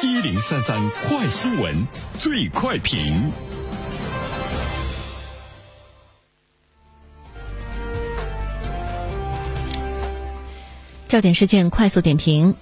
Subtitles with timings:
[0.00, 0.78] 一零三三
[1.08, 1.74] 快新闻，
[2.20, 3.32] 最快评。
[11.08, 12.54] 焦点事件快速点评。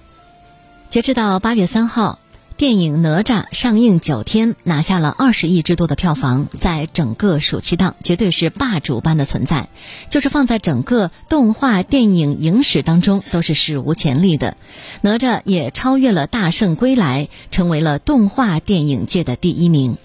[0.89, 2.17] 截止到八月三号。
[2.57, 9.69] 电影《哪吒》上映九天，拿下了二十亿之多的票房，在整个暑期档绝对是霸主般的存在，
[10.09, 14.57] 就是放在整个动画电影影史当中都是史无前例的。
[15.01, 19.97] 哪吒也超越了《大圣归来》，成为了动画电影界的第一名。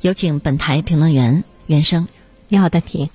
[0.00, 2.06] 有请本台评论员袁生。
[2.46, 3.10] 你好，丹平。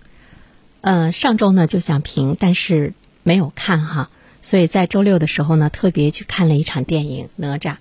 [0.82, 4.10] 呃，上周呢就想评，但是没有看哈，
[4.42, 7.72] 所以在周六的时候呢，特别去看了一场电影《哪吒》。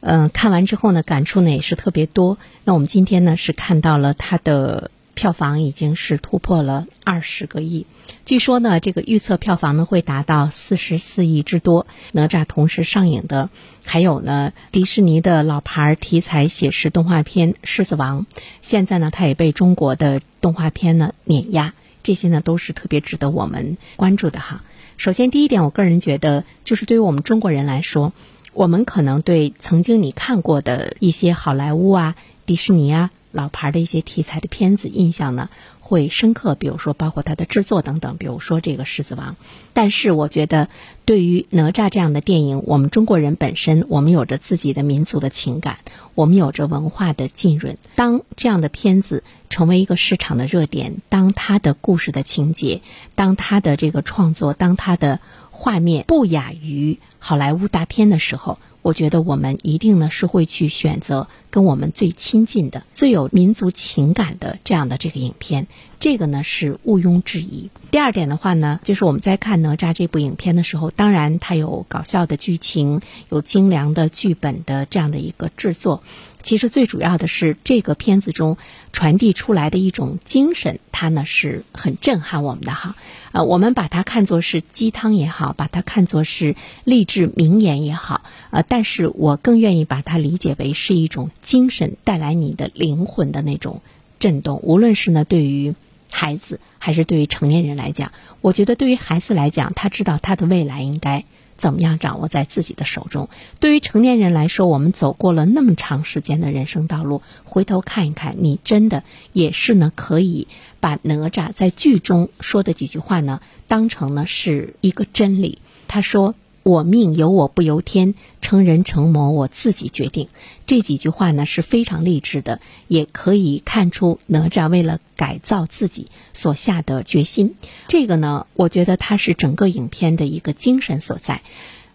[0.00, 2.38] 嗯，看完之后呢，感触呢也是特别多。
[2.64, 7.84] 那我们今天呢是看到了它的票房已经是突破了二十个亿，
[8.24, 11.88] 据说呢这个预测票房呢会达到四十四亿之多。
[12.12, 13.50] 哪吒同时上映的
[13.84, 18.20] 还有呢迪士尼的老牌题材写实动画片《狮子王》，
[18.62, 24.62] 现在呢它也被中国的动画片呢碾压，这些呢都是特别值得我们关注的哈。
[24.96, 28.12] 首先第一点，我个人觉得就是对于我们中国人来说。
[28.58, 39.34] 我们可能对曾经你看过的一些好莱坞啊、迪士尼啊、老牌的一些题材的片子印象呢会深刻，比如说包括它的制作等等，比如说这个《狮子王》。
[39.74, 40.68] 但是我觉得，
[41.04, 45.78] 对于哪吒这样的电影，我们中国人本身，我们有着自己的民族的情感，
[46.16, 47.78] 我们有着文化的浸润。
[47.94, 52.80] 当这样的片子成为一个市场的热点，当它的故事的情节，
[53.14, 55.20] 当它的这个创作，当它的
[55.60, 57.00] 画面不亚于。
[57.18, 61.26] 好莱坞大片的时候，我觉得我们一定呢是会去选择
[61.58, 65.66] 跟我们最亲近的、最有民族情感的这样的这个影片，
[65.98, 67.68] 这个呢是毋庸置疑。
[67.90, 76.04] 第二点的话呢，就是我们在看哪吒这部影片的时候，当然它有搞笑的剧情，有精良的剧本的这样的一个制作。
[76.40, 78.56] 其实最主要的是这个片子中
[78.92, 82.94] 传递出来的一种精神，它呢是很震撼我们的哈。
[83.32, 93.80] 呃，我们把它看作是鸡汤也好，把它看作是励志名言也好，呃，但是我更愿意把它理解为是一种精神带来你的灵魂的那种
[94.20, 94.60] 震动。
[94.62, 95.74] 无论是呢对于
[96.10, 101.24] 孩子还是对于成年人来讲，我觉得对于孩子来讲，他知道他的未来应该。
[101.56, 103.28] 怎么样掌握在自己的手中？
[103.58, 110.46] 对于成年人来说，我们走过了那么长时间的人生道路，回头看一看，你真的也是呢，可以
[110.78, 115.58] 把哪吒在剧中说的几句话呢，当成呢是一个真理。
[115.88, 116.36] 他说。
[116.68, 120.28] 我命由我不由天，成人成魔我自己决定。
[120.66, 127.54] 这几句话呢是非常励志的，也可以看出哪吒为了改造自己所下的决心。
[127.88, 131.40] 这个呢，我觉得它是整个影片的一个精神所在。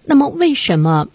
[0.05, 1.07] 那么，为什么？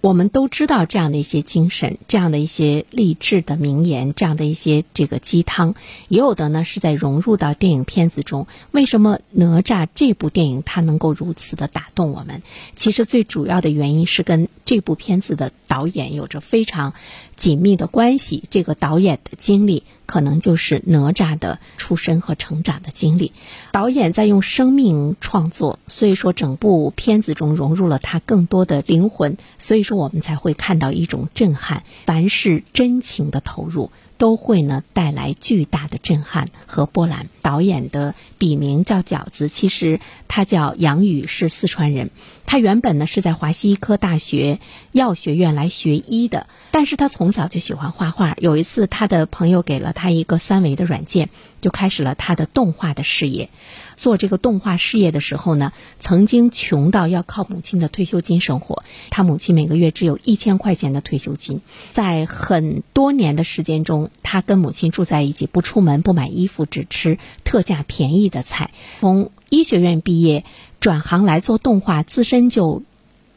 [0.00, 5.74] 我们都知道这样的一些精神，这样的一些励志的名言，这样的一些这个鸡汤，
[6.08, 8.46] 也有的呢是在融入到电影片子中。
[8.70, 12.42] 为什么哪吒这部电影它能够如此的打动我们？
[12.76, 16.94] 其实最主要的原因是跟这部片子的导演有着非常
[17.36, 18.44] 紧密的关系。
[18.50, 19.82] 这个导演的经历。
[20.08, 23.32] 可能就是哪吒的出身和成长的经历，
[23.72, 31.82] 导演在用生命创作，所以说整部片子中融入了他更多的灵魂，所以说我们才会看到一种震撼。
[32.06, 33.90] 凡是真情的投入。
[34.18, 37.28] 都会呢带来巨大的震撼和波澜。
[37.40, 42.10] 导演的笔名叫饺子，其实他叫杨宇，是四川人。
[42.44, 44.58] 他原本呢是在华西医科大学
[44.90, 48.34] 药学院来学医的，但是他从小就喜欢画画。
[48.40, 53.50] 有一次，他的朋友给了他一个三维的软件，就开始了他的动画的事业。
[53.98, 58.84] 做这个动画事业的时候呢，曾经穷到要靠母亲的退休金生活。
[59.10, 61.60] 他母亲每个月只有一千块钱的退休金，
[61.90, 68.70] 在很多年的时间中，他跟母亲住在一起，不出门，不买衣服，只吃特价便宜的菜。
[69.00, 70.44] 从医学院毕业
[70.78, 72.82] 转行来做动画，自身就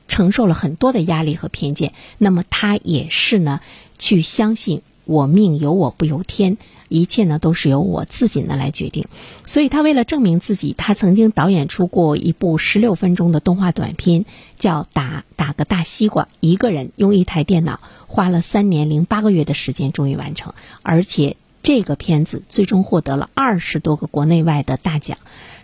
[0.07, 1.93] 承受了很多的压力和偏见。
[2.19, 3.61] 那么他也是呢，
[3.97, 6.57] 去相信我命由我不由天。
[6.87, 9.05] 一切呢都是由我自己呢来决定，
[9.45, 14.25] 所以他为了证明自己，他曾经导演出过一部十六分钟的动画短片，
[14.57, 25.17] 叫《打打个大西瓜》，一个人用一台电脑花了三年零八个月的时间终于完成，而且这个片子最终获得了二十多个国内外的大奖，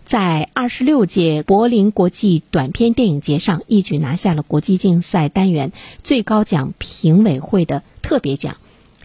[0.05, 5.73] 在二十六届柏林国际短片电影节上一举拿下了国际竞赛单元
[6.03, 8.55] 最高奖评委会的特别奖，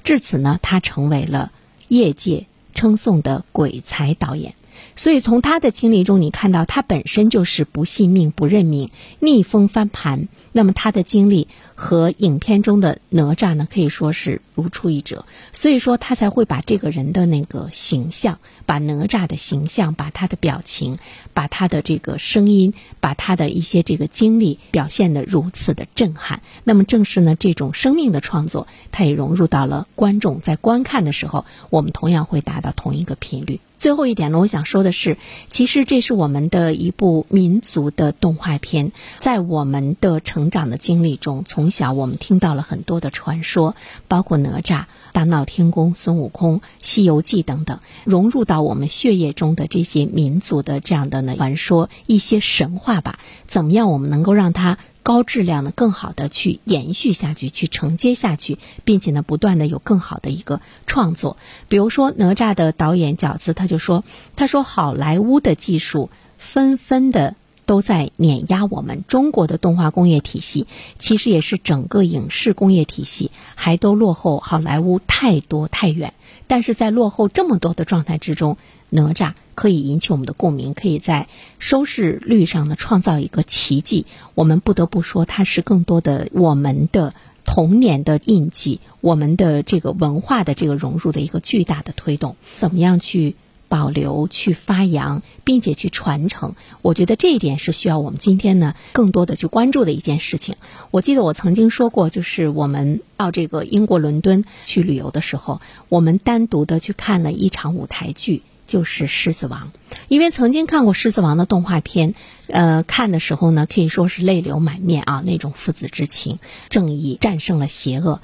[0.05, 1.51] 至此呢，他成为了。
[1.89, 4.55] 业界称颂的鬼才导演，
[4.97, 15.25] 所以从他的经历中，你看到他本身就是不信命、不认命、逆风翻盘，那么他的经历和影片中的哪吒呢，可以说是如出一辙。
[15.53, 20.99] 所以说他才会把这个人的那个形象，把哪吒的形象，把他的表情，
[21.35, 26.43] 把他的这个声音，把他的一些这个经历表现的如此的震撼。
[26.65, 33.61] 那么正是呢这种生命的创作，它也融入到了观众在观看的时候，我们同样会达到同一个频率。
[33.79, 35.17] 最后一点呢，我想说的是，
[35.51, 38.93] 其实这是我们的一部民族的动画片。
[39.19, 43.75] 在我们的成长的经历中，从小我们听到了很多的传说，
[44.07, 53.19] 包括哪吒、大闹天宫、孙悟空、西游记等等，融入到我们血液中的这些民族的这样的呢传说、一些神话吧。
[53.47, 54.79] 怎么样，我们能够让它？
[55.05, 61.37] 高质量的、更好的去延续下去、去承接下去，并且呢，不断的有更好的一个创作。
[61.67, 64.05] 比如说哪吒的导演饺子他就说
[64.37, 67.35] ：“他说好莱坞的技术纷纷的
[67.73, 70.67] 都在碾压我们中国的动画工业体系，
[70.99, 76.13] 其实也是整个影视工业体系还都落后好莱坞太多太远。
[76.47, 78.59] 但是在落后这么多的状态之中。”
[78.95, 81.27] 哪吒可以引起我们的共鸣，可以在
[81.59, 84.05] 收视率上呢创造一个奇迹。
[84.35, 87.15] 我们不得不说，它是更多的我们的
[87.47, 92.37] 童年的印记，我们的这个文化的这个融入的一个巨大的推动。
[92.55, 93.35] 怎么样去
[93.73, 96.53] 保留、去发扬，并且去传承？
[96.83, 100.57] 我觉得这一点是需要我们今天呢更多的去关注的一件事情。
[100.91, 108.43] 我记得我曾经说过，就是我们到这个英国伦敦去旅游的时候，我们单独的去看了一场舞台剧。
[108.65, 109.71] 就是《狮子王》，
[110.09, 112.15] 因为曾经看过《狮子王》的动画片，
[112.47, 116.39] 呃，看的时候呢，可以说是泪流满面啊，那种父子之情，
[116.71, 118.23] 正义战胜了邪恶。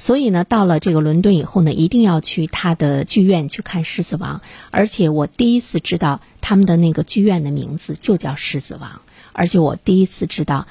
[0.00, 4.38] 所以呢，到了这个伦敦以后呢，一定要去他的剧院去看《狮子王》，
[4.70, 8.90] 而且我第一次知道他们的那个剧院的名字就叫《狮子王》，
[9.34, 10.66] 而且我第一次知道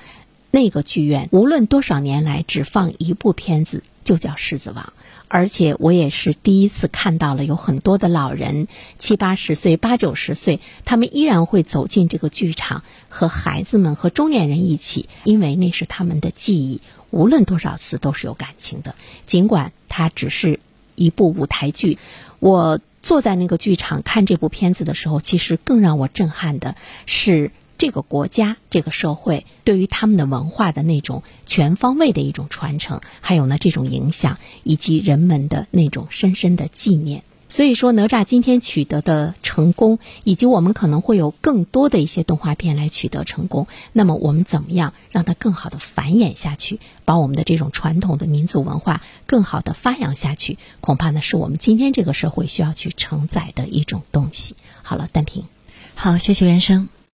[0.49, 4.85] 那个剧院无论多少年来只放一部片子就叫《狮子王》。
[5.27, 8.67] 而且我也是第一次看到了有很多的老人，
[8.97, 16.81] 七八十岁、八九十岁，他们依然会走进这个剧场，和孩子们和中年人一起，因为那是他们的记忆。
[17.11, 18.95] 无论多少次都是有感情的，
[19.27, 20.59] 尽管它只是
[20.95, 21.99] 一部舞台剧。
[22.39, 26.75] 我坐在那个剧场看这部片子的时候，其实更让我震撼的
[27.05, 27.51] 是。
[27.79, 37.23] 这个国家、这个社会对于他们的文化的那种全方位的一种传承，还有呢这种影响，以及人们的那种深深的纪念。
[37.47, 43.65] 所以说，哪吒今天取得的成功，以及我们可能会有更多的一些动画片来取得成功。
[43.91, 50.59] 那么，我们怎么样让它更好的繁衍下去，把我们的这种传统的民族文化更好的发扬下去？
[50.79, 54.55] 恐怕呢，是我们今天这个社会需要去承载的一种东西。
[54.83, 55.45] 好了，单平，
[55.95, 56.89] 好，谢谢袁生。